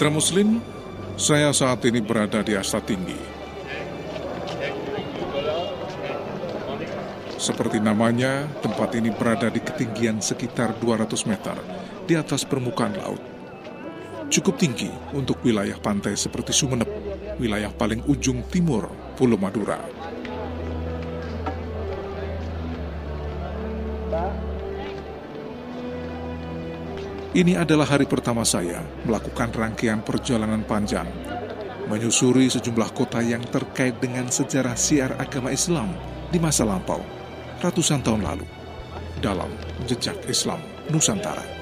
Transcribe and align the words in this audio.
Mitra 0.00 0.16
Muslim, 0.16 0.64
saya 1.20 1.52
saat 1.52 1.84
ini 1.84 2.00
berada 2.00 2.40
di 2.40 2.56
Asta 2.56 2.80
Tinggi. 2.80 3.20
Seperti 7.36 7.84
namanya, 7.84 8.48
tempat 8.64 8.96
ini 8.96 9.12
berada 9.12 9.52
di 9.52 9.60
ketinggian 9.60 10.24
sekitar 10.24 10.72
200 10.80 11.04
meter 11.28 11.52
di 12.08 12.16
atas 12.16 12.48
permukaan 12.48 12.96
laut. 12.96 13.20
Cukup 14.32 14.56
tinggi 14.56 14.88
untuk 15.12 15.44
wilayah 15.44 15.76
pantai 15.76 16.16
seperti 16.16 16.56
Sumeneb, 16.56 16.88
wilayah 17.36 17.68
paling 17.68 18.00
ujung 18.08 18.48
timur 18.48 18.88
Pulau 19.20 19.36
Madura. 19.36 19.84
Ini 27.30 27.62
adalah 27.62 27.86
hari 27.86 28.10
pertama 28.10 28.42
saya 28.42 28.82
melakukan 29.06 29.54
rangkaian 29.54 30.02
perjalanan 30.02 30.66
panjang, 30.66 31.06
menyusuri 31.86 32.50
sejumlah 32.50 32.90
kota 32.90 33.22
yang 33.22 33.46
terkait 33.46 34.02
dengan 34.02 34.26
sejarah 34.26 34.74
siar 34.74 35.14
agama 35.14 35.54
Islam 35.54 35.94
di 36.34 36.42
masa 36.42 36.66
lampau, 36.66 36.98
ratusan 37.62 38.02
tahun 38.02 38.26
lalu, 38.26 38.46
dalam 39.22 39.46
jejak 39.86 40.18
Islam 40.26 40.58
Nusantara. 40.90 41.59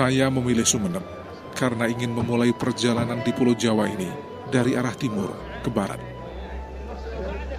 Saya 0.00 0.32
memilih 0.32 0.64
Sumeneb 0.64 1.04
karena 1.52 1.84
ingin 1.84 2.16
memulai 2.16 2.56
perjalanan 2.56 3.20
di 3.20 3.36
Pulau 3.36 3.52
Jawa 3.52 3.84
ini 3.84 4.08
dari 4.48 4.72
arah 4.72 4.96
timur 4.96 5.28
ke 5.60 5.68
barat. 5.68 6.00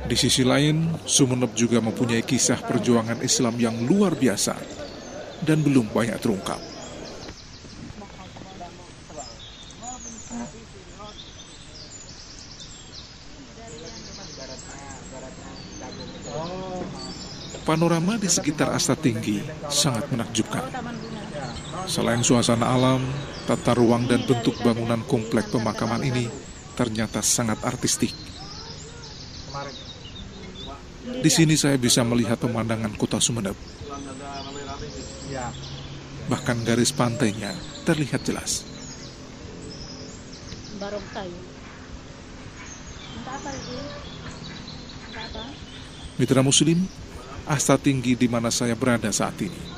Di 0.10 0.18
sisi 0.18 0.42
lain, 0.42 0.90
Sumeneb 1.06 1.54
juga 1.54 1.78
mempunyai 1.86 2.26
kisah 2.26 2.58
perjuangan 2.66 3.22
Islam 3.22 3.62
yang 3.62 3.86
luar 3.86 4.18
biasa 4.18 4.58
dan 5.46 5.62
belum 5.62 5.94
banyak 5.94 6.18
terungkap. 6.18 6.58
Panorama 17.62 18.18
di 18.18 18.26
sekitar 18.26 18.74
Asta 18.74 18.98
Tinggi 18.98 19.46
sangat 19.70 20.10
menakjubkan. 20.10 20.66
Selain 21.90 22.22
suasana 22.22 22.70
alam, 22.70 23.02
tata 23.50 23.74
ruang 23.74 24.06
dan 24.06 24.22
bentuk 24.26 24.54
bangunan 24.62 25.02
komplek 25.10 25.50
pemakaman 25.50 26.06
ini 26.06 26.30
ternyata 26.78 27.20
sangat 27.22 27.62
artistik. 27.66 28.14
Di 31.02 31.30
sini 31.30 31.58
saya 31.58 31.78
bisa 31.78 32.06
melihat 32.06 32.38
pemandangan 32.42 32.94
kota 32.98 33.18
Sumeneb. 33.18 33.58
Bahkan 36.30 36.58
garis 36.66 36.94
pantainya 36.94 37.54
terlihat 37.86 38.22
jelas. 38.26 38.66
Mitra 46.18 46.42
Muslim, 46.46 46.86
asta 47.46 47.78
tinggi 47.78 48.14
di 48.14 48.30
mana 48.30 48.54
saya 48.54 48.78
berada 48.78 49.10
saat 49.10 49.38
ini 49.42 49.71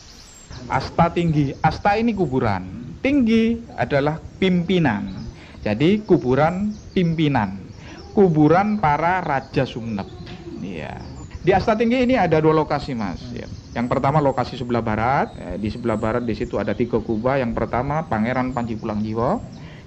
Asta 0.68 1.12
tinggi, 1.12 1.56
asta 1.64 1.96
ini 1.96 2.12
kuburan. 2.12 2.96
Tinggi 3.00 3.64
adalah 3.78 4.20
pimpinan. 4.42 5.32
Jadi 5.64 6.04
kuburan 6.04 6.76
pimpinan. 6.92 7.72
Kuburan 8.12 8.82
para 8.82 9.22
raja 9.22 9.64
Sumeneb. 9.64 10.10
Iya. 10.58 10.98
Di 11.46 11.54
Asta 11.54 11.78
Tinggi 11.78 12.02
ini 12.04 12.18
ada 12.18 12.42
dua 12.42 12.52
lokasi, 12.52 12.98
Mas. 12.98 13.22
Ya. 13.30 13.48
Yang 13.78 13.88
pertama 13.94 14.18
lokasi 14.18 14.58
sebelah 14.58 14.82
barat. 14.82 15.38
Ya, 15.38 15.54
di 15.56 15.70
sebelah 15.70 15.96
barat 15.96 16.26
di 16.26 16.34
situ 16.34 16.58
ada 16.58 16.74
tiga 16.74 16.98
kubah. 16.98 17.38
Yang 17.38 17.54
pertama 17.54 18.10
Pangeran 18.10 18.52
Panji 18.58 18.74
Pulang 18.74 19.06
Jiwa, 19.06 19.38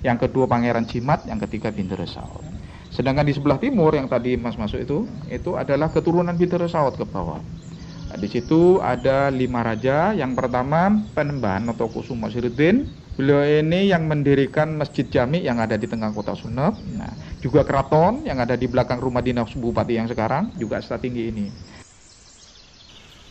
yang 0.07 0.17
kedua 0.17 0.47
Pangeran 0.47 0.87
Cimat, 0.87 1.27
yang 1.27 1.43
ketiga 1.43 1.75
Bintara 1.75 2.07
Saud. 2.07 2.47
Sedangkan 2.89 3.27
di 3.27 3.35
sebelah 3.35 3.59
timur 3.59 3.93
yang 3.93 4.07
tadi 4.07 4.39
Mas 4.39 4.55
masuk 4.55 4.79
itu, 4.79 5.11
itu 5.27 5.59
adalah 5.59 5.91
keturunan 5.91 6.39
Bintara 6.39 6.71
Saud 6.71 6.95
ke 6.95 7.05
bawah. 7.05 7.43
Nah, 8.11 8.19
di 8.19 8.27
situ 8.27 8.83
ada 8.83 9.31
lima 9.31 9.63
raja. 9.63 10.11
Yang 10.11 10.35
pertama 10.35 10.91
Penembahan 11.15 11.71
atau 11.71 11.87
Kusuma 11.87 12.27
Siruddin. 12.27 12.91
Beliau 13.15 13.45
ini 13.45 13.87
yang 13.87 14.11
mendirikan 14.11 14.75
Masjid 14.75 15.07
Jami 15.07 15.45
yang 15.47 15.63
ada 15.63 15.79
di 15.79 15.87
tengah 15.87 16.11
kota 16.11 16.35
Sunep. 16.35 16.75
Nah, 16.99 17.13
juga 17.39 17.63
keraton 17.63 18.27
yang 18.27 18.43
ada 18.43 18.59
di 18.59 18.67
belakang 18.67 18.99
rumah 18.99 19.23
dinas 19.23 19.55
bupati 19.55 19.95
yang 19.95 20.11
sekarang 20.11 20.51
juga 20.59 20.83
asta 20.83 20.99
tinggi 20.99 21.31
ini. 21.31 21.47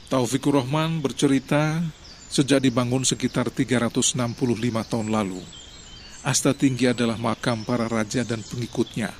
Taufikur 0.09 0.57
Rahman 0.57 1.03
bercerita 1.05 1.85
sejak 2.29 2.65
dibangun 2.65 3.05
sekitar 3.05 3.49
365 3.49 4.17
tahun 4.89 5.07
lalu. 5.09 5.41
Asta 6.25 6.51
Tinggi 6.51 6.89
adalah 6.89 7.15
makam 7.15 7.61
para 7.63 7.85
raja 7.85 8.25
dan 8.27 8.41
pengikutnya. 8.41 9.13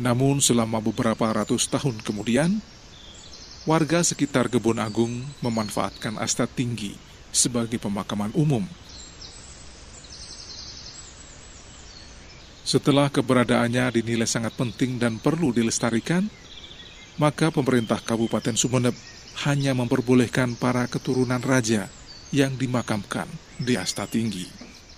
Namun 0.00 0.40
selama 0.40 0.80
beberapa 0.80 1.28
ratus 1.32 1.68
tahun 1.68 2.00
kemudian, 2.00 2.60
warga 3.62 4.02
sekitar 4.02 4.50
Kebun 4.50 4.82
Agung 4.82 5.22
memanfaatkan 5.38 6.18
asta 6.18 6.50
tinggi 6.50 6.98
sebagai 7.30 7.78
pemakaman 7.78 8.34
umum. 8.34 8.66
Setelah 12.62 13.10
keberadaannya 13.10 14.02
dinilai 14.02 14.26
sangat 14.26 14.54
penting 14.54 14.98
dan 14.98 15.18
perlu 15.18 15.50
dilestarikan, 15.54 16.26
maka 17.18 17.50
pemerintah 17.50 17.98
Kabupaten 18.02 18.54
Sumeneb 18.54 18.94
hanya 19.46 19.74
memperbolehkan 19.74 20.58
para 20.58 20.86
keturunan 20.86 21.42
raja 21.42 21.90
yang 22.30 22.54
dimakamkan 22.54 23.26
di 23.60 23.76
asta 23.78 24.08
tinggi. 24.08 24.46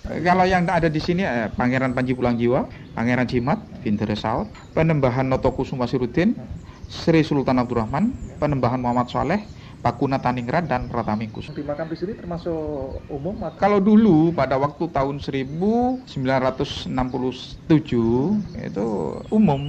Kalau 0.05 0.45
yang 0.45 0.69
ada 0.69 0.93
di 0.93 1.01
sini 1.01 1.25
eh, 1.25 1.49
Pangeran 1.49 1.97
Panji 1.97 2.13
Pulang 2.13 2.37
Jiwa, 2.37 2.69
Pangeran 2.93 3.25
Cimat, 3.25 3.65
Bintere 3.81 4.13
Saud, 4.13 4.53
Penembahan 4.77 5.25
Notokusuma 5.25 5.89
Sirudin, 5.89 6.37
Sri 6.89 7.25
Sultan 7.25 7.61
Abdurrahman, 7.61 8.13
Penembahan 8.37 8.81
Muhammad 8.81 9.09
Saleh, 9.09 9.45
Pakuna 9.85 10.17
Taningrat 10.17 10.65
dan 10.65 10.89
Pratamingkus. 10.89 11.53
Di 11.53 11.61
makam 11.61 11.93
di 11.93 11.97
sini 12.01 12.17
termasuk 12.17 13.05
umum? 13.13 13.37
Atau? 13.45 13.61
Kalau 13.61 13.79
dulu 13.85 14.33
pada 14.33 14.57
waktu 14.57 14.89
tahun 14.89 15.21
1967 15.21 16.89
itu 18.65 18.89
umum. 19.29 19.63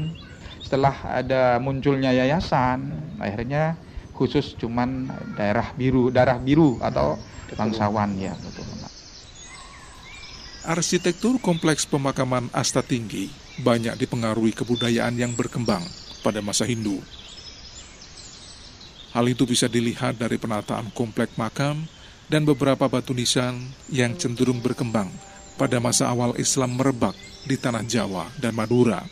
Setelah 0.63 0.95
ada 1.03 1.61
munculnya 1.61 2.09
yayasan, 2.15 2.95
akhirnya 3.19 3.77
khusus 4.15 4.55
cuman 4.55 5.11
daerah 5.35 5.69
biru, 5.75 6.09
darah 6.09 6.39
biru 6.39 6.79
atau 6.79 7.19
bangsawan 7.53 8.15
ya. 8.17 8.33
Betul. 8.39 8.65
Arsitektur 10.65 11.37
kompleks 11.37 11.85
pemakaman 11.85 12.49
Asta 12.49 12.81
Tinggi 12.81 13.29
banyak 13.61 13.93
dipengaruhi 14.01 14.49
kebudayaan 14.57 15.13
yang 15.13 15.37
berkembang 15.37 15.85
pada 16.25 16.41
masa 16.41 16.65
Hindu. 16.65 16.97
Hal 19.13 19.29
itu 19.29 19.45
bisa 19.45 19.69
dilihat 19.69 20.17
dari 20.17 20.41
penataan 20.41 20.89
komplek 20.91 21.37
makam 21.37 21.85
dan 22.25 22.41
beberapa 22.43 22.89
batu 22.89 23.13
nisan 23.13 23.61
yang 23.93 24.17
cenderung 24.17 24.59
berkembang 24.59 25.07
pada 25.55 25.77
masa 25.77 26.09
awal 26.09 26.33
Islam 26.35 26.75
merebak 26.75 27.13
di 27.45 27.55
tanah 27.55 27.85
Jawa 27.85 28.27
dan 28.41 28.57
Madura. 28.57 29.05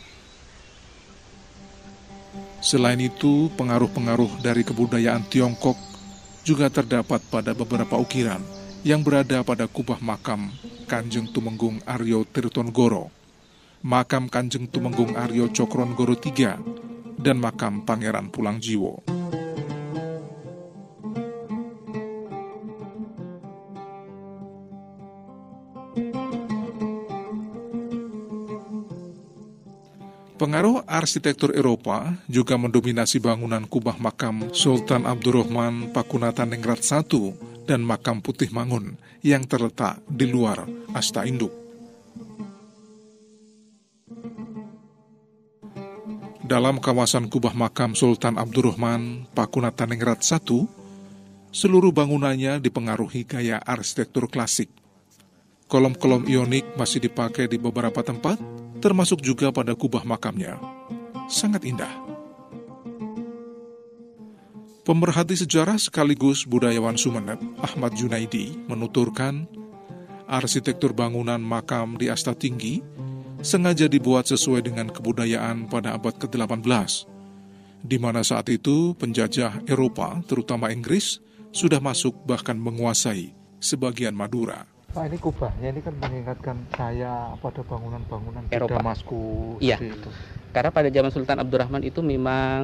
Selain 2.64 2.98
itu, 2.98 3.52
pengaruh-pengaruh 3.54 4.40
dari 4.42 4.64
kebudayaan 4.64 5.28
Tiongkok 5.28 5.76
juga 6.44 6.68
terdapat 6.68 7.24
pada 7.32 7.56
beberapa 7.56 7.96
ukiran 7.96 8.40
yang 8.84 9.00
berada 9.00 9.40
pada 9.40 9.64
kubah 9.64 10.00
makam 10.04 10.52
Kanjeng 10.84 11.32
Tumenggung 11.32 11.80
Aryo 11.88 12.28
Tirtonggoro, 12.28 13.08
makam 13.80 14.28
Kanjeng 14.28 14.68
Tumenggung 14.68 15.16
Aryo 15.16 15.48
Cokronggoro 15.48 16.12
III, 16.12 16.60
dan 17.18 17.40
makam 17.40 17.82
Pangeran 17.82 18.28
Pulang 18.28 18.60
Jiwo. 18.60 19.02
Pengaruh 30.34 30.84
arsitektur 30.84 31.56
Eropa 31.56 32.20
juga 32.28 32.60
mendominasi 32.60 33.16
bangunan 33.16 33.64
kubah 33.64 33.96
makam 33.96 34.52
Sultan 34.52 35.08
Abdurrahman 35.08 35.88
Pakunatan 35.96 36.52
Ningrat 36.52 36.84
I 36.84 37.32
dan 37.64 37.80
makam 37.80 38.20
Putih 38.20 38.52
Mangun 38.52 39.00
yang 39.24 39.48
terletak 39.48 40.04
di 40.04 40.28
luar 40.28 40.68
Asta 40.92 41.24
Induk. 41.24 41.63
Dalam 46.44 46.76
kawasan 46.76 47.32
kubah 47.32 47.56
makam 47.56 47.96
Sultan 47.96 48.36
Abdurrahman 48.36 49.24
Pakunatan 49.32 49.96
Ningrat 49.96 50.20
I, 50.20 50.68
seluruh 51.48 51.88
bangunannya 51.88 52.60
dipengaruhi 52.60 53.24
gaya 53.24 53.56
arsitektur 53.64 54.28
klasik. 54.28 54.68
Kolom-kolom 55.72 56.28
ionik 56.28 56.68
masih 56.76 57.00
dipakai 57.00 57.48
di 57.48 57.56
beberapa 57.56 58.04
tempat, 58.04 58.36
termasuk 58.84 59.24
juga 59.24 59.48
pada 59.56 59.72
kubah 59.72 60.04
makamnya. 60.04 60.60
Sangat 61.32 61.64
indah. 61.64 61.88
Pemerhati 64.84 65.40
sejarah 65.40 65.80
sekaligus 65.80 66.44
budayawan 66.44 67.00
Sumeneb, 67.00 67.40
Ahmad 67.56 67.96
Junaidi, 67.96 68.52
menuturkan 68.68 69.48
arsitektur 70.28 70.92
bangunan 70.92 71.40
makam 71.40 71.96
di 71.96 72.12
Asta 72.12 72.36
Tinggi 72.36 72.84
sengaja 73.44 73.86
dibuat 73.92 74.24
sesuai 74.24 74.64
dengan 74.64 74.88
kebudayaan 74.88 75.68
pada 75.68 75.92
abad 75.92 76.16
ke-18, 76.16 76.64
di 77.84 78.00
mana 78.00 78.24
saat 78.24 78.48
itu 78.48 78.96
penjajah 78.96 79.60
Eropa, 79.68 80.24
terutama 80.24 80.72
Inggris, 80.72 81.20
sudah 81.52 81.78
masuk 81.78 82.24
bahkan 82.24 82.56
menguasai 82.56 83.36
sebagian 83.60 84.16
Madura. 84.16 84.64
Pak 84.96 85.10
ini 85.10 85.18
kubahnya 85.20 85.68
ini 85.74 85.80
kan 85.84 85.94
mengingatkan 86.00 86.56
saya 86.72 87.36
pada 87.42 87.60
bangunan-bangunan 87.66 88.48
Eropa. 88.48 88.80
Damaskus 88.80 89.60
Iya. 89.60 89.76
itu. 89.82 90.10
Karena 90.54 90.70
pada 90.70 90.86
zaman 90.86 91.10
Sultan 91.10 91.42
Abdurrahman 91.42 91.82
itu 91.82 91.98
memang 91.98 92.62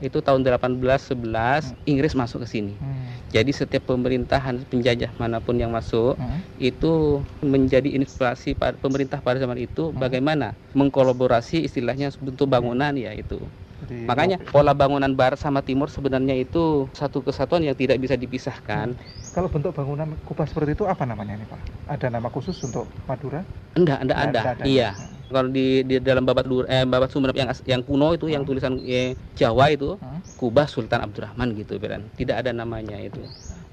itu 0.00 0.18
tahun 0.24 0.40
1811 0.40 1.76
Inggris 1.84 2.16
masuk 2.16 2.42
ke 2.42 2.48
sini. 2.48 2.74
Hmm. 2.80 3.20
Jadi 3.28 3.52
setiap 3.52 3.84
pemerintahan 3.84 4.64
penjajah 4.64 5.12
mana 5.20 5.44
pun 5.44 5.60
yang 5.60 5.68
masuk 5.68 6.16
Hmm. 6.16 6.40
itu 6.56 7.20
menjadi 7.44 7.92
inspirasi 7.92 8.56
pada 8.56 8.80
pemerintah 8.80 9.20
pada 9.20 9.36
zaman 9.36 9.60
itu 9.60 9.92
Hmm. 9.92 10.00
bagaimana 10.00 10.56
mengkolaborasi 10.72 11.68
istilahnya 11.68 12.08
bentuk 12.16 12.48
bangunan 12.48 12.96
ya 12.96 13.12
itu. 13.12 13.52
Jadi, 13.84 14.08
Makanya 14.08 14.36
pola 14.50 14.72
bangunan 14.74 15.12
barat 15.14 15.38
sama 15.38 15.60
timur 15.62 15.86
sebenarnya 15.92 16.34
itu 16.34 16.90
satu 16.96 17.22
kesatuan 17.22 17.62
yang 17.62 17.76
tidak 17.76 18.00
bisa 18.00 18.16
dipisahkan. 18.16 18.96
kalau 19.28 19.46
bentuk 19.52 19.70
bangunan 19.70 20.18
kubah 20.26 20.48
seperti 20.50 20.74
itu 20.74 20.82
apa 20.88 21.06
namanya 21.06 21.38
ini 21.38 21.46
Pak? 21.46 21.60
Ada 21.86 22.10
nama 22.10 22.26
khusus 22.32 22.58
untuk 22.64 22.90
Madura? 23.06 23.46
Enggak, 23.78 24.02
enggak 24.02 24.18
ada. 24.18 24.40
Ada. 24.50 24.64
Iya. 24.66 24.90
Kalau 25.28 25.52
di, 25.52 25.84
di 25.84 26.00
dalam 26.00 26.24
babat 26.24 26.48
Dur, 26.48 26.64
eh, 26.64 26.88
babat 26.88 27.12
Sumeneb 27.12 27.36
yang 27.36 27.52
yang 27.68 27.82
kuno 27.84 28.16
itu 28.16 28.32
yang 28.32 28.42
Hmm. 28.42 28.48
tulisan 28.48 28.74
eh, 28.80 29.12
Jawa 29.36 29.68
itu 29.68 30.00
Hmm. 30.00 30.24
Kubah 30.40 30.64
Sultan 30.64 31.04
Abdurrahman 31.04 31.52
gitu 31.52 31.76
Beran. 31.76 32.08
Tidak 32.16 32.32
ada 32.32 32.48
namanya 32.50 32.96
itu. 32.96 33.20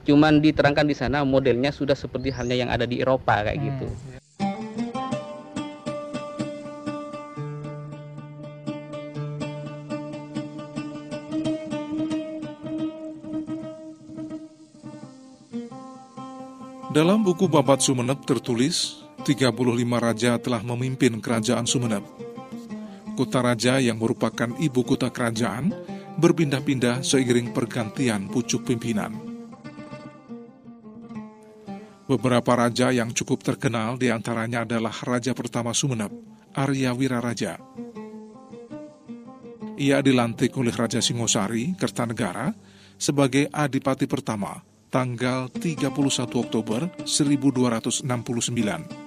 Cuman 0.04 0.44
diterangkan 0.44 0.84
di 0.84 0.94
sana 0.94 1.24
modelnya 1.24 1.72
sudah 1.72 1.96
seperti 1.96 2.30
halnya 2.30 2.60
yang 2.60 2.70
ada 2.70 2.84
di 2.84 3.00
Eropa 3.00 3.40
kayak 3.42 3.56
Hmm. 3.56 3.66
gitu. 3.72 3.88
Dalam 16.96 17.28
buku 17.28 17.52
Babat 17.52 17.84
Sumeneb 17.84 18.24
tertulis, 18.24 19.04
35 19.26 19.58
raja 19.98 20.38
telah 20.38 20.62
memimpin 20.62 21.18
kerajaan 21.18 21.66
Sumeneb. 21.66 22.06
Kota 23.18 23.42
raja 23.42 23.82
yang 23.82 23.98
merupakan 23.98 24.54
ibu 24.62 24.86
kota 24.86 25.10
kerajaan 25.10 25.74
berpindah-pindah 26.22 27.02
seiring 27.02 27.50
pergantian 27.50 28.30
pucuk 28.30 28.70
pimpinan. 28.70 29.18
Beberapa 32.06 32.54
raja 32.54 32.94
yang 32.94 33.18
cukup 33.18 33.42
terkenal 33.42 33.98
di 33.98 34.14
antaranya 34.14 34.62
adalah 34.62 34.94
Raja 34.94 35.34
pertama 35.34 35.74
Sumeneb, 35.74 36.14
Arya 36.54 36.94
Wiraraja. 36.94 37.58
Ia 39.76 40.06
dilantik 40.06 40.54
oleh 40.54 40.70
Raja 40.70 41.02
Singosari, 41.02 41.74
Kertanegara, 41.74 42.54
sebagai 43.02 43.50
Adipati 43.50 44.06
pertama 44.06 44.62
tanggal 44.94 45.50
31 45.50 46.46
Oktober 46.46 46.94
1269. 47.04 49.05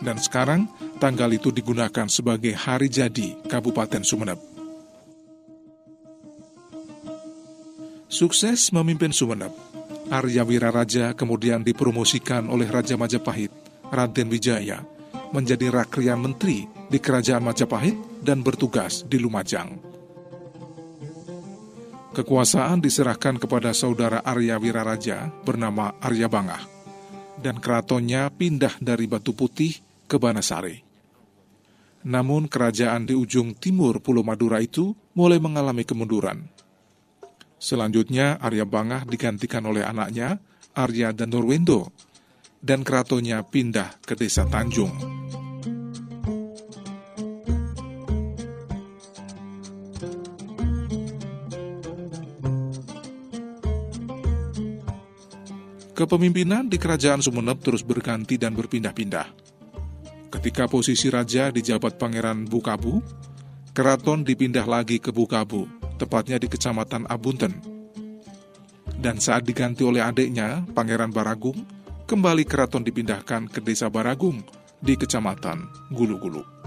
Dan 0.00 0.16
sekarang 0.16 0.64
tanggal 0.96 1.28
itu 1.28 1.52
digunakan 1.52 2.08
sebagai 2.08 2.56
hari 2.56 2.88
jadi 2.88 3.36
Kabupaten 3.44 4.00
Sumeneb. 4.00 4.40
Sukses 8.10 8.74
memimpin 8.74 9.14
Sumeneb, 9.14 9.54
Arya 10.10 10.42
Wiraraja 10.42 11.14
kemudian 11.14 11.62
dipromosikan 11.62 12.50
oleh 12.50 12.66
Raja 12.66 12.98
Majapahit, 12.98 13.54
Raden 13.86 14.26
Wijaya, 14.32 14.82
menjadi 15.30 15.70
Rakrian 15.70 16.18
Menteri 16.18 16.66
di 16.90 16.98
Kerajaan 16.98 17.46
Majapahit 17.46 17.94
dan 18.18 18.42
bertugas 18.42 19.06
di 19.06 19.22
Lumajang. 19.22 19.78
Kekuasaan 22.10 22.82
diserahkan 22.82 23.38
kepada 23.38 23.70
saudara 23.70 24.18
Arya 24.26 24.58
Wiraraja 24.58 25.30
bernama 25.46 25.94
Arya 26.02 26.26
Bangah, 26.26 26.66
dan 27.38 27.62
keratonnya 27.62 28.26
pindah 28.34 28.74
dari 28.82 29.06
Batu 29.06 29.30
Putih 29.30 29.89
ke 30.10 30.18
Banasari. 30.18 30.82
Namun 32.02 32.50
kerajaan 32.50 33.06
di 33.06 33.14
ujung 33.14 33.54
timur 33.54 34.02
Pulau 34.02 34.26
Madura 34.26 34.58
itu 34.58 34.90
mulai 35.14 35.38
mengalami 35.38 35.86
kemunduran. 35.86 36.50
Selanjutnya 37.60 38.40
Arya 38.42 38.66
Bangah 38.66 39.06
digantikan 39.06 39.62
oleh 39.68 39.86
anaknya 39.86 40.42
Arya 40.74 41.12
dan 41.14 41.30
Norwendo, 41.30 41.92
dan 42.58 42.82
keratonnya 42.82 43.44
pindah 43.44 44.00
ke 44.00 44.16
desa 44.16 44.48
Tanjung. 44.48 44.96
Kepemimpinan 55.92 56.64
di 56.72 56.80
kerajaan 56.80 57.20
Sumeneb 57.20 57.60
terus 57.60 57.84
berganti 57.84 58.40
dan 58.40 58.56
berpindah-pindah. 58.56 59.49
Ketika 60.40 60.72
posisi 60.72 61.12
raja 61.12 61.52
dijabat 61.52 62.00
Pangeran 62.00 62.48
Bukabu, 62.48 63.04
keraton 63.76 64.24
dipindah 64.24 64.64
lagi 64.64 64.96
ke 64.96 65.12
Bukabu, 65.12 65.68
tepatnya 66.00 66.40
di 66.40 66.48
Kecamatan 66.48 67.04
Abunten. 67.12 67.60
Dan 68.96 69.20
saat 69.20 69.44
diganti 69.44 69.84
oleh 69.84 70.00
adiknya, 70.00 70.64
Pangeran 70.72 71.12
Baragung, 71.12 71.60
kembali 72.08 72.48
keraton 72.48 72.80
dipindahkan 72.80 73.52
ke 73.52 73.60
Desa 73.60 73.92
Baragung 73.92 74.40
di 74.80 74.96
Kecamatan 74.96 75.92
Gulu-Gulu. 75.92 76.59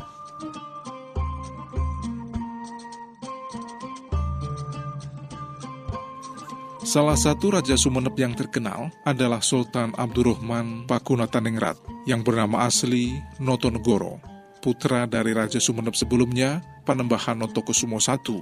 Salah 6.93 7.17
satu 7.17 7.49
Raja 7.49 7.73
Sumeneb 7.73 8.13
yang 8.21 8.37
terkenal 8.37 8.93
adalah 9.01 9.41
Sultan 9.41 9.97
Abdurrahman 9.97 10.85
Pakunataningrat 10.85 11.81
yang 12.05 12.21
bernama 12.21 12.69
asli 12.69 13.17
Notonegoro, 13.41 14.21
putra 14.61 15.09
dari 15.09 15.33
Raja 15.33 15.57
Sumeneb 15.57 15.97
sebelumnya, 15.97 16.61
Panembahan 16.85 17.41
Notokusumo 17.41 17.97
I. 17.97 18.37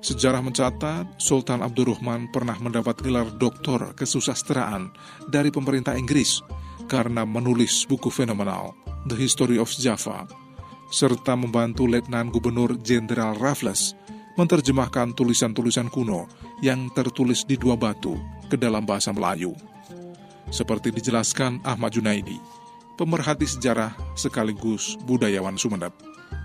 Sejarah 0.00 0.40
mencatat, 0.40 1.20
Sultan 1.20 1.60
Abdurrahman 1.60 2.32
pernah 2.32 2.56
mendapat 2.56 3.04
gelar 3.04 3.28
doktor 3.36 3.92
kesusastraan 3.92 4.88
dari 5.28 5.52
pemerintah 5.52 5.92
Inggris 6.00 6.40
karena 6.88 7.28
menulis 7.28 7.84
buku 7.84 8.08
fenomenal, 8.08 8.72
The 9.04 9.20
History 9.20 9.60
of 9.60 9.68
Java, 9.76 10.24
serta 10.88 11.36
membantu 11.36 11.84
Letnan 11.84 12.32
Gubernur 12.32 12.80
Jenderal 12.80 13.36
Raffles 13.36 13.97
menerjemahkan 14.38 15.18
tulisan-tulisan 15.18 15.90
kuno 15.90 16.30
yang 16.62 16.86
tertulis 16.94 17.42
di 17.42 17.58
dua 17.58 17.74
batu 17.74 18.14
ke 18.46 18.54
dalam 18.54 18.86
bahasa 18.86 19.10
Melayu. 19.10 19.50
Seperti 20.54 20.94
dijelaskan 20.94 21.58
Ahmad 21.66 21.90
Junaidi, 21.90 22.38
pemerhati 22.94 23.50
sejarah 23.50 23.92
sekaligus 24.14 24.94
budayawan 25.10 25.58
Sumeneb. 25.58 25.90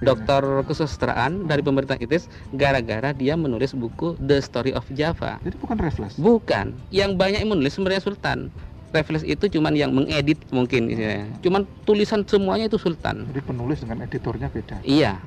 Dokter 0.01 0.41
kesusastraan 0.67 1.47
dari 1.47 1.61
pemerintah 1.63 1.95
Inggris 1.95 2.27
gara-gara 2.51 3.13
dia 3.13 3.37
menulis 3.37 3.71
buku 3.77 4.17
The 4.19 4.41
Story 4.41 4.73
of 4.73 4.83
Java. 4.91 5.39
Jadi 5.45 5.55
bukan 5.61 5.77
reflex. 5.79 6.17
Bukan, 6.17 6.75
yang 6.91 7.15
banyak 7.15 7.45
yang 7.45 7.53
menulis 7.53 7.77
sebenarnya 7.77 8.03
Sultan. 8.03 8.51
Raffles 8.93 9.25
itu 9.25 9.49
cuman 9.57 9.73
yang 9.73 9.89
mengedit 9.89 10.37
mungkin 10.53 10.85
istilahnya. 10.85 11.25
Cuman 11.41 11.65
tulisan 11.81 12.21
semuanya 12.29 12.69
itu 12.69 12.77
Sultan. 12.77 13.25
Jadi 13.33 13.41
penulis 13.41 13.81
dengan 13.81 14.05
editornya 14.05 14.47
beda. 14.53 14.85
Iya. 14.85 15.17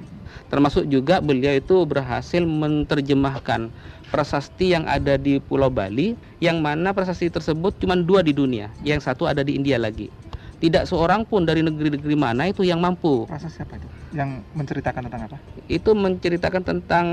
Termasuk 0.49 0.87
juga 0.87 1.19
beliau 1.19 1.55
itu 1.57 1.83
berhasil 1.89 2.43
menerjemahkan 2.43 3.71
prasasti 4.09 4.73
yang 4.73 4.87
ada 4.87 5.19
di 5.19 5.43
Pulau 5.43 5.69
Bali 5.69 6.15
yang 6.39 6.63
mana 6.63 6.95
prasasti 6.95 7.27
tersebut 7.27 7.77
cuma 7.83 7.99
dua 7.99 8.23
di 8.23 8.31
dunia. 8.31 8.71
Yang 8.87 9.11
satu 9.11 9.27
ada 9.27 9.43
di 9.43 9.59
India 9.59 9.77
lagi. 9.77 10.09
Tidak 10.57 10.89
seorang 10.89 11.29
pun 11.29 11.45
dari 11.45 11.61
negeri-negeri 11.61 12.17
mana 12.17 12.49
itu 12.49 12.65
yang 12.65 12.81
mampu. 12.81 13.29
Prasasti 13.29 13.61
siapa 13.61 13.77
itu? 13.77 13.89
Yang 14.17 14.41
menceritakan 14.57 15.01
tentang 15.11 15.23
apa? 15.29 15.37
Itu 15.69 15.91
menceritakan 15.93 16.63
tentang 16.65 17.07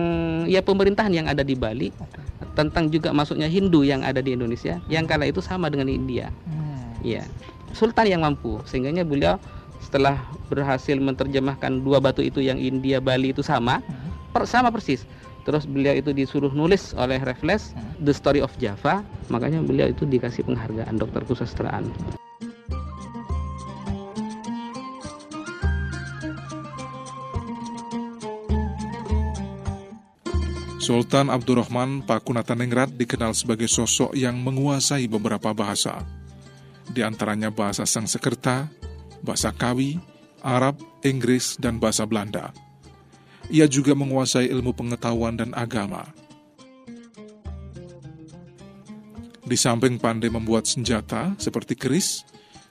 ya 0.48 0.64
pemerintahan 0.64 1.12
yang 1.12 1.28
ada 1.28 1.44
di 1.44 1.52
Bali, 1.52 1.92
Oke. 2.00 2.24
tentang 2.56 2.88
juga 2.88 3.12
masuknya 3.12 3.52
Hindu 3.52 3.84
yang 3.84 4.00
ada 4.00 4.24
di 4.24 4.32
Indonesia, 4.32 4.80
yang 4.88 5.04
kala 5.04 5.28
itu 5.28 5.44
sama 5.44 5.68
dengan 5.68 5.92
India. 5.92 6.32
Hmm. 6.48 6.96
Iya. 7.04 7.28
Sultan 7.76 8.08
yang 8.08 8.22
mampu, 8.24 8.64
sehingganya 8.64 9.04
beliau 9.04 9.36
setelah 9.84 10.16
berhasil 10.48 10.96
menerjemahkan 10.96 11.84
dua 11.84 12.00
batu 12.00 12.24
itu 12.24 12.40
yang 12.40 12.56
India 12.56 13.04
Bali 13.04 13.36
itu 13.36 13.44
sama, 13.44 13.84
Hmm. 13.84 14.32
per- 14.32 14.48
sama 14.48 14.72
persis. 14.72 15.04
Terus 15.44 15.68
beliau 15.68 15.92
itu 15.92 16.16
disuruh 16.16 16.56
nulis 16.56 16.96
oleh 16.96 17.20
Raffles 17.20 17.76
Hmm. 17.76 18.00
The 18.00 18.16
Story 18.16 18.40
of 18.40 18.56
Java, 18.58 19.04
makanya 19.28 19.60
beliau 19.60 19.92
itu 19.92 20.08
dikasih 20.08 20.48
penghargaan 20.48 20.96
dokter 20.96 21.28
kesusastraan. 21.28 21.92
Sultan 30.84 31.32
Abdurrahman 31.32 32.04
Pakunataningrat 32.04 32.92
dikenal 33.00 33.32
sebagai 33.32 33.72
sosok 33.72 34.12
yang 34.20 34.36
menguasai 34.44 35.08
beberapa 35.08 35.56
bahasa. 35.56 36.04
Di 36.92 37.00
antaranya 37.00 37.48
bahasa 37.48 37.88
Sangsekerta, 37.88 38.68
bahasa 39.24 39.56
Kawi, 39.56 39.98
Arab, 40.44 40.78
Inggris, 41.02 41.56
dan 41.58 41.80
bahasa 41.80 42.04
Belanda. 42.04 42.52
Ia 43.48 43.66
juga 43.68 43.96
menguasai 43.96 44.52
ilmu 44.52 44.76
pengetahuan 44.76 45.40
dan 45.40 45.56
agama. 45.56 46.04
Di 49.44 49.60
samping 49.60 50.00
pandai 50.00 50.32
membuat 50.32 50.68
senjata 50.68 51.36
seperti 51.36 51.76
keris, 51.76 52.24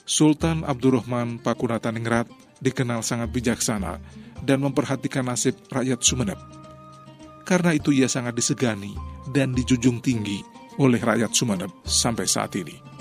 Sultan 0.08 0.64
Abdurrahman 0.64 1.40
Pakunataningrat 1.40 2.26
dikenal 2.64 3.04
sangat 3.04 3.28
bijaksana 3.28 4.00
dan 4.42 4.58
memperhatikan 4.64 5.28
nasib 5.28 5.54
rakyat 5.68 6.00
Sumeneb. 6.00 6.40
Karena 7.44 7.76
itu 7.76 7.92
ia 7.92 8.08
sangat 8.08 8.38
disegani 8.38 8.96
dan 9.30 9.52
dijunjung 9.52 10.00
tinggi 10.00 10.40
oleh 10.80 10.98
rakyat 10.98 11.36
Sumeneb 11.36 11.70
sampai 11.84 12.24
saat 12.24 12.56
ini. 12.56 12.91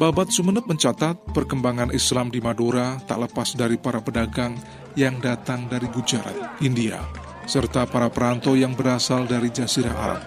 Babat 0.00 0.32
Sumeneb 0.32 0.64
mencatat 0.64 1.12
perkembangan 1.36 1.92
Islam 1.92 2.32
di 2.32 2.40
Madura 2.40 2.96
tak 3.04 3.20
lepas 3.20 3.52
dari 3.52 3.76
para 3.76 4.00
pedagang 4.00 4.56
yang 4.96 5.20
datang 5.20 5.68
dari 5.68 5.92
Gujarat, 5.92 6.56
India, 6.64 7.04
serta 7.44 7.84
para 7.84 8.08
perantau 8.08 8.56
yang 8.56 8.72
berasal 8.72 9.28
dari 9.28 9.52
Jazirah 9.52 9.92
Arab. 9.92 10.24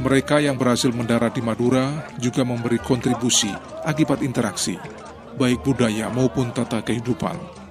Mereka 0.00 0.40
yang 0.40 0.56
berhasil 0.56 0.88
mendarat 0.88 1.36
di 1.36 1.44
Madura 1.44 2.08
juga 2.16 2.48
memberi 2.48 2.80
kontribusi 2.80 3.52
akibat 3.84 4.24
interaksi, 4.24 4.80
baik 5.36 5.60
budaya 5.68 6.08
maupun 6.08 6.48
tata 6.48 6.80
kehidupan. 6.80 7.63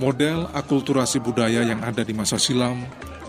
Model 0.00 0.48
akulturasi 0.56 1.20
budaya 1.20 1.60
yang 1.60 1.84
ada 1.84 2.00
di 2.00 2.16
masa 2.16 2.40
silam 2.40 2.80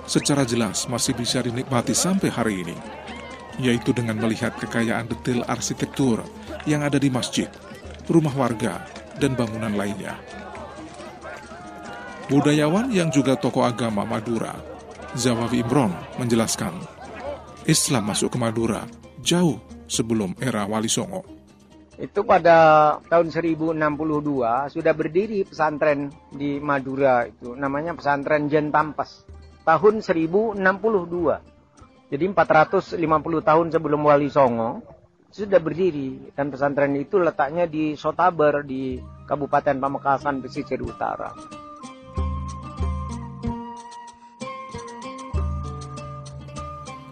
secara 0.07 0.47
jelas 0.47 0.87
masih 0.87 1.11
bisa 1.11 1.43
dinikmati 1.43 1.91
sampai 1.91 2.31
hari 2.31 2.63
ini, 2.63 2.77
yaitu 3.59 3.91
dengan 3.91 4.15
melihat 4.19 4.55
kekayaan 4.55 5.11
detail 5.11 5.43
arsitektur 5.51 6.23
yang 6.63 6.83
ada 6.83 6.95
di 6.95 7.11
masjid, 7.11 7.51
rumah 8.07 8.31
warga, 8.31 8.83
dan 9.19 9.35
bangunan 9.35 9.75
lainnya. 9.75 10.15
Budayawan 12.31 12.95
yang 12.95 13.11
juga 13.11 13.35
tokoh 13.35 13.67
agama 13.67 14.07
Madura, 14.07 14.55
Zawawi 15.13 15.59
Imron 15.59 15.91
menjelaskan, 16.15 16.71
Islam 17.67 18.07
masuk 18.07 18.33
ke 18.33 18.37
Madura 18.39 18.87
jauh 19.19 19.59
sebelum 19.91 20.31
era 20.39 20.63
Wali 20.63 20.87
Songo. 20.87 21.32
Itu 22.01 22.25
pada 22.25 22.97
tahun 23.05 23.29
1062 23.29 23.77
sudah 24.73 24.93
berdiri 24.97 25.45
pesantren 25.45 26.09
di 26.33 26.57
Madura 26.57 27.29
itu 27.29 27.53
namanya 27.53 27.93
pesantren 27.93 28.49
Jentampas. 28.49 29.29
Tahun 29.61 30.01
1062. 30.01 30.57
Jadi 32.09 32.25
450 32.29 32.97
tahun 33.41 33.67
sebelum 33.73 34.01
Wali 34.05 34.29
Songo 34.29 34.81
sudah 35.33 35.57
berdiri 35.57 36.33
dan 36.37 36.53
pesantren 36.53 36.93
itu 36.93 37.17
letaknya 37.17 37.65
di 37.65 37.97
Sotaber 37.97 38.61
di 38.61 39.01
Kabupaten 39.25 39.81
Pamekasan 39.81 40.45
pesisir 40.45 40.77
utara. 40.81 41.33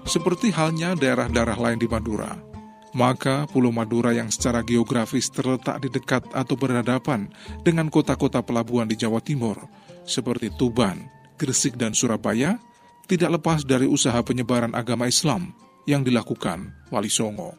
Seperti 0.06 0.52
halnya 0.52 0.92
daerah-daerah 0.92 1.56
lain 1.56 1.80
di 1.80 1.88
Madura, 1.88 2.51
maka 2.92 3.48
Pulau 3.48 3.72
Madura 3.72 4.12
yang 4.12 4.28
secara 4.28 4.60
geografis 4.64 5.32
terletak 5.32 5.80
di 5.84 5.90
dekat 5.92 6.28
atau 6.36 6.56
berhadapan 6.60 7.32
dengan 7.64 7.88
kota-kota 7.88 8.44
pelabuhan 8.44 8.88
di 8.88 9.00
Jawa 9.00 9.24
Timur, 9.24 9.56
seperti 10.04 10.52
Tuban, 10.60 11.08
Gresik, 11.40 11.80
dan 11.80 11.96
Surabaya, 11.96 12.60
tidak 13.08 13.42
lepas 13.42 13.64
dari 13.64 13.88
usaha 13.88 14.20
penyebaran 14.24 14.76
agama 14.76 15.08
Islam 15.08 15.56
yang 15.88 16.06
dilakukan 16.06 16.72
Wali 16.94 17.12
Songo. 17.12 17.56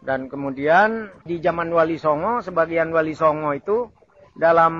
Dan 0.00 0.32
kemudian 0.32 1.12
di 1.26 1.38
zaman 1.42 1.68
Wali 1.70 2.00
Songo, 2.00 2.40
sebagian 2.40 2.88
Wali 2.94 3.12
Songo 3.12 3.52
itu 3.52 3.90
dalam 4.32 4.72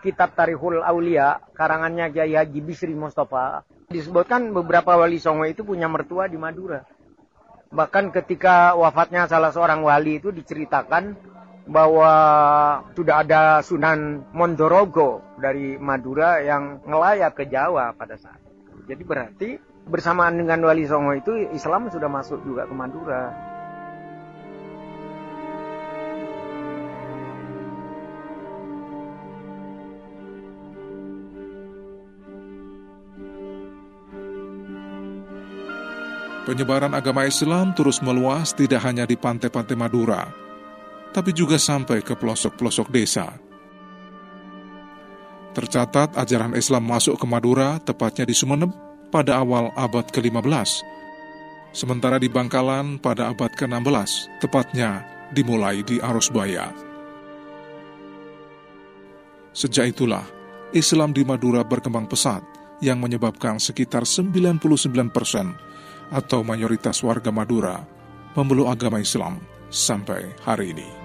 kitab 0.00 0.32
Tarikhul 0.32 0.80
Aulia, 0.80 1.36
karangannya 1.52 2.08
Kiai 2.08 2.38
Haji 2.38 2.60
Bisri 2.64 2.96
Mustafa, 2.96 3.60
disebutkan 3.92 4.54
beberapa 4.56 4.96
Wali 4.96 5.20
Songo 5.20 5.44
itu 5.44 5.66
punya 5.66 5.84
mertua 5.90 6.30
di 6.30 6.40
Madura. 6.40 6.80
Bahkan 7.74 8.14
ketika 8.14 8.78
wafatnya 8.78 9.26
salah 9.26 9.50
seorang 9.50 9.82
wali 9.82 10.22
itu 10.22 10.30
diceritakan 10.30 11.18
bahwa 11.66 12.12
sudah 12.94 13.24
ada 13.26 13.42
Sunan 13.64 14.22
Mondorogo 14.30 15.24
dari 15.40 15.74
Madura 15.80 16.38
yang 16.38 16.84
ngelayat 16.86 17.32
ke 17.34 17.50
Jawa 17.50 17.96
pada 17.96 18.14
saat 18.14 18.38
itu. 18.46 18.84
Jadi 18.86 19.02
berarti 19.02 19.48
bersamaan 19.88 20.38
dengan 20.38 20.64
Wali 20.64 20.84
Songo 20.88 21.12
itu 21.16 21.32
Islam 21.52 21.88
sudah 21.88 22.08
masuk 22.08 22.40
juga 22.44 22.68
ke 22.68 22.74
Madura. 22.76 23.53
Penyebaran 36.44 36.92
agama 36.92 37.24
Islam 37.24 37.72
terus 37.72 38.04
meluas 38.04 38.52
tidak 38.52 38.84
hanya 38.84 39.08
di 39.08 39.16
pantai-pantai 39.16 39.80
Madura, 39.80 40.28
tapi 41.16 41.32
juga 41.32 41.56
sampai 41.56 42.04
ke 42.04 42.12
pelosok-pelosok 42.12 42.88
desa. 42.92 43.32
Tercatat 45.56 46.12
ajaran 46.20 46.52
Islam 46.52 46.84
masuk 46.84 47.16
ke 47.16 47.24
Madura, 47.24 47.80
tepatnya 47.80 48.28
di 48.28 48.36
Sumeneb, 48.36 48.68
pada 49.08 49.40
awal 49.40 49.72
abad 49.72 50.04
ke-15. 50.12 50.84
Sementara 51.72 52.20
di 52.20 52.28
Bangkalan 52.28 53.00
pada 53.00 53.32
abad 53.32 53.48
ke-16, 53.56 54.44
tepatnya 54.44 55.00
dimulai 55.32 55.80
di 55.80 55.96
Arusbaya. 55.96 56.68
Sejak 59.56 59.96
itulah, 59.96 60.28
Islam 60.76 61.16
di 61.16 61.24
Madura 61.24 61.64
berkembang 61.64 62.04
pesat 62.04 62.44
yang 62.84 63.00
menyebabkan 63.00 63.56
sekitar 63.56 64.04
99 64.04 64.60
persen 65.08 65.54
atau 66.10 66.42
mayoritas 66.44 67.00
warga 67.04 67.30
Madura 67.30 67.84
memeluk 68.34 68.68
agama 68.68 68.98
Islam 68.98 69.38
sampai 69.70 70.34
hari 70.42 70.74
ini. 70.74 71.03